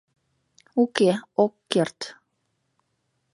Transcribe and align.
Уке 0.81 1.11
ок 1.43 1.53
керт. 1.71 1.99